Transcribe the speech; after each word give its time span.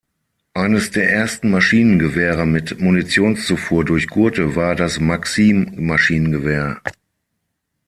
Eines 0.55 0.89
der 0.89 1.11
ersten 1.11 1.51
Maschinengewehre 1.51 2.47
mit 2.47 2.81
Munitionszufuhr 2.81 3.85
durch 3.85 4.07
Gurte 4.07 4.55
war 4.55 4.73
das 4.73 4.99
Maxim-Maschinengewehr. 4.99 6.81